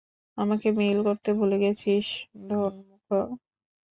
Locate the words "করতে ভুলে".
1.07-1.57